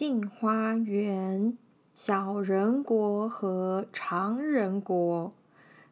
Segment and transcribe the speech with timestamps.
[0.00, 1.58] 镜花缘，
[1.94, 5.34] 小人国和长人国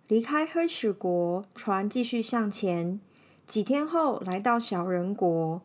[0.06, 2.98] 离开黑石国，船继续向前。
[3.46, 5.60] 几天后，来到小人国，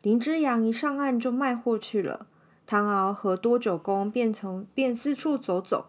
[0.00, 2.28] 林之阳一上岸就卖货去了。
[2.68, 5.86] 唐敖和多九公便从便四处走走，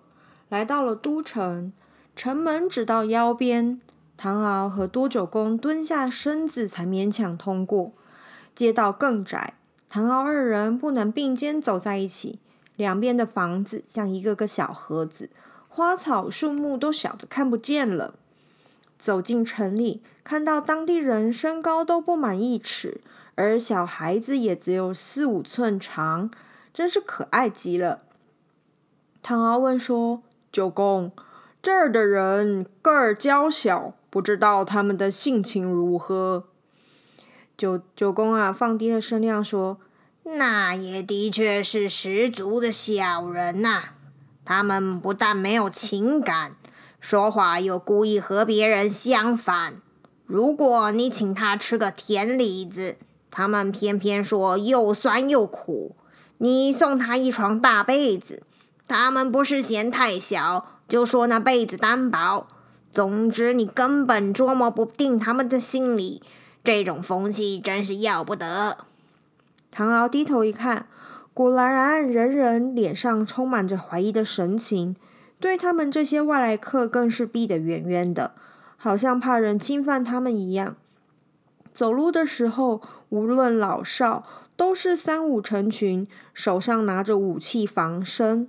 [0.50, 1.72] 来到了都城，
[2.16, 3.80] 城门只到腰边，
[4.18, 7.92] 唐敖和多九公蹲下身子才勉强通过。
[8.56, 9.59] 街道更窄。
[9.92, 12.38] 唐敖二人不能并肩走在一起，
[12.76, 15.32] 两边的房子像一个个小盒子，
[15.68, 18.14] 花草树木都小的看不见了。
[19.00, 23.02] 走进城里，看到当地人身高都不满一尺，
[23.34, 26.30] 而小孩子也只有四五寸长，
[26.72, 28.02] 真是可爱极了。
[29.24, 30.22] 唐敖问说
[30.52, 31.12] ：“九公，
[31.64, 36.44] 这儿的人个儿娇小，不知道他们的性情如何？”
[37.60, 39.82] 九九公啊，放低了声量说
[40.24, 43.84] ：“那也的确是十足的小人呐、
[44.46, 46.56] 他们不但没有情感，
[47.02, 49.82] 说话又故意和别人相反。
[50.26, 52.96] 如果你请他吃个甜李子，
[53.30, 55.98] 他们偏偏说又酸又苦。
[56.38, 58.44] 你送他一床大被子，
[58.88, 62.48] 他们不是嫌太小，就说那被子单薄。
[62.90, 66.24] 总之，你根本捉摸不定他们的心理。”
[66.72, 68.78] 这种风气真是要不得。
[69.72, 70.86] 唐敖低头一看，
[71.34, 74.96] 果然人人脸上充满着怀疑的神情，
[75.40, 78.34] 对他们这些外来客更是避得远远的，
[78.78, 80.76] 好像怕人侵犯他们一样。
[81.74, 82.80] 走路的时候，
[83.10, 84.24] 无论老少，
[84.56, 88.48] 都是三五成群，手上拿着武器防身。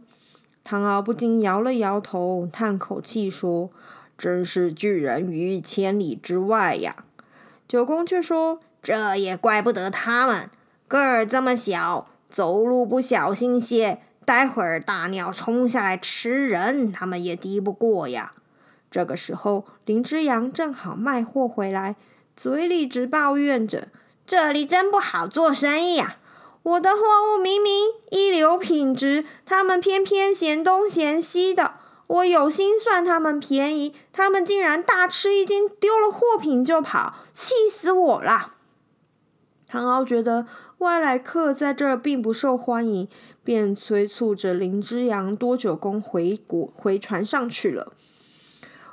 [0.63, 3.71] 唐敖不禁摇了摇头，叹口气说
[4.19, 7.05] ：“真是拒人于千里之外呀。”
[7.71, 10.51] 九公却说：“这也怪不得他们，
[10.89, 18.33] 个儿这么小，走路不小心些，待会儿大鸟冲下来吃人，他们也敌不过呀。”
[18.91, 21.95] 这个时候，林之阳正好卖货回来，
[22.37, 23.87] 嘴里直抱怨着
[24.27, 26.17] ：“这里真不好做生意呀！
[26.65, 27.73] 我的货物明明
[28.11, 31.75] 一流品质，他们偏偏嫌东嫌西的。”
[32.11, 38.57] 我有心算他们便宜，他们竟然大吃一惊，丢了货品就跑，气死我了！
[39.69, 40.45] 唐敖觉得
[40.79, 43.07] 外来客在这并不受欢迎，
[43.45, 47.93] 便催促着林之阳、多九公回国回船上去了。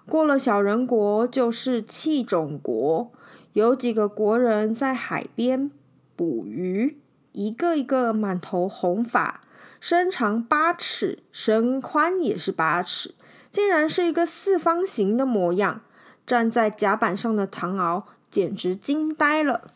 [0.05, 3.11] 过了小人国，就是气种国，
[3.53, 5.71] 有几个国人在海边
[6.15, 6.99] 捕鱼，
[7.31, 9.41] 一个一个满头红发。
[9.79, 13.13] 身长八尺，身宽也是八尺，
[13.51, 15.81] 竟然是一个四方形的模样。
[16.25, 19.67] 站在甲板上的唐敖简直惊呆了。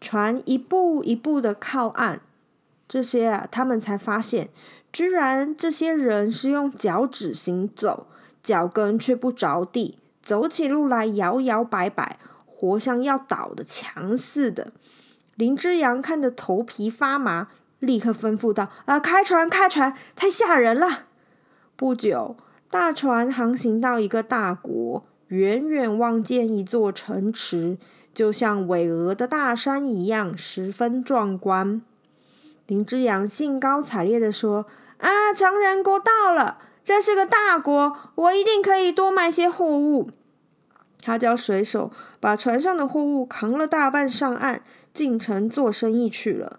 [0.00, 2.20] 船一步一步的靠岸，
[2.88, 4.48] 这些啊，他们才发现，
[4.90, 8.06] 居然这些人是用脚趾行走，
[8.42, 14.72] 脚跟却不着地，走起路来摇摇摆摆，活像要倒的墙似的。
[15.34, 17.48] 林之阳看得头皮发麻。
[17.78, 19.94] 立刻吩咐道：“啊，开船，开船！
[20.16, 21.04] 太吓人了。”
[21.76, 22.36] 不久，
[22.70, 27.78] 大船航行到一个大国，远远望见一座城池，
[28.12, 31.80] 就像巍峨的大山一样，十分壮观。
[32.66, 34.66] 林之阳兴高采烈地说
[34.98, 36.58] ：“啊，长人国到了！
[36.84, 40.10] 这是个大国，我一定可以多卖些货物。”
[41.00, 44.62] 他叫水手把船上的货物扛了大半上岸，
[44.92, 46.58] 进城做生意去了。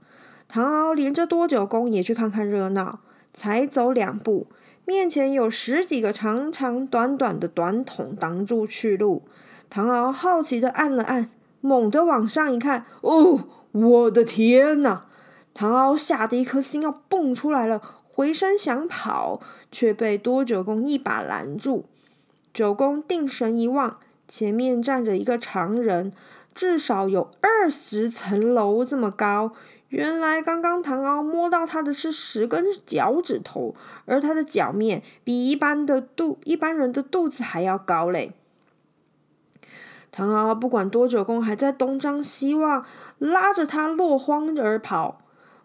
[0.51, 3.01] 唐敖连着多九公也去看看热闹，
[3.31, 4.47] 才走两步，
[4.83, 9.21] 面前有十几个长长短短的短筒挡住去路。
[9.69, 11.29] 唐敖好奇地按了按，
[11.61, 15.05] 猛地往上一看，哦，我的天哪！
[15.53, 19.39] 唐敖吓得一颗心要蹦出来了，回身想跑，
[19.71, 21.85] 却被多九公一把拦住。
[22.51, 26.11] 九公定神一望，前面站着一个长人，
[26.53, 29.53] 至少有二十层楼这么高。
[29.89, 33.73] 原来刚刚唐敖摸到他的是十根脚趾头，
[34.05, 38.33] 而他的脚面比一般的肚一般人的肚子还要高嘞。
[40.11, 42.85] 唐敖不管多久公还在东张西望，
[43.17, 45.21] 拉着他落荒而跑。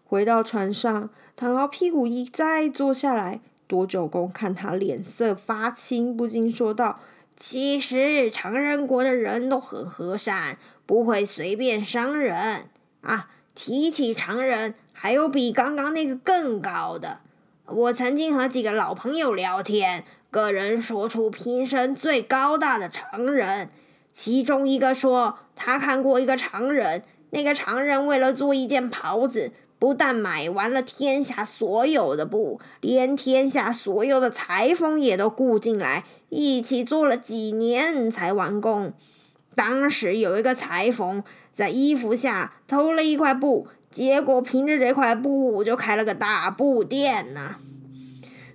[0.06, 3.40] 回到船上，唐敖屁股一再坐下来。
[3.66, 7.00] 多久公看他脸色发青，不禁说道
[7.36, 12.68] ：“其实长人国的人都很和善，不会随便伤人
[13.02, 13.28] 啊。
[13.54, 17.20] 提起长人，还有比刚刚那个更高的。
[17.66, 23.70] 我曾经和几个老朋友聊天，个人说出平生最高大的长人，
[24.12, 29.52] 其中一个说他看过一个长人，那个长人为了做一件袍子。”
[29.84, 38.94] 不但买完了天下所有的布，连天下所有的裁缝也都雇进来，一起做了几年才完工。
[39.54, 41.22] 当时有一个裁缝
[41.52, 47.56] 在衣服下偷了一块布，结果凭着这块布就开了个大布店呢。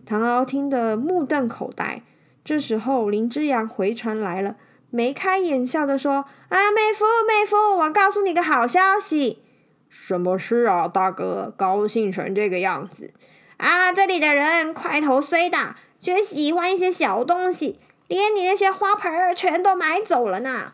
[0.08, 2.02] 唐敖听得目瞪口呆。
[2.44, 4.56] 这时候林之阳回船来了，
[4.90, 9.44] 眉开眼笑地说：“啊，妹夫，妹夫，我告诉你个好消息。”
[9.90, 11.54] 什么事啊，大哥？
[11.58, 13.12] 高兴成这个样子
[13.58, 13.92] 啊！
[13.92, 20.74] 这里的人块头虽大，却喜欢一些小东西，连你那些花盆儿全都买走了呢。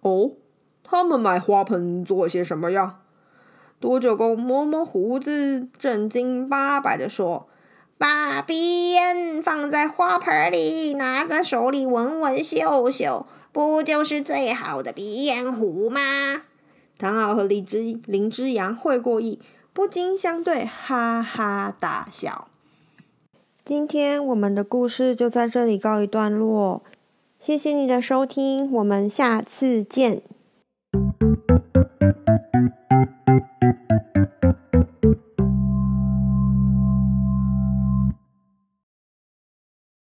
[0.00, 0.32] 哦，
[0.84, 2.98] 他们买花盆做些什么呀？
[3.80, 7.48] 多九公摸摸胡子，正经八百的说
[7.98, 16.00] ：“把鼻烟放在花盆里，拿在手里闻闻嗅嗅，不就是最好的鼻烟壶吗？”
[17.02, 19.40] 唐敖和林之林之阳会过意，
[19.72, 22.46] 不禁相对哈哈大笑。
[23.64, 26.80] 今天我们的故事就在这里告一段落，
[27.40, 30.22] 谢谢你的收听，我们下次见。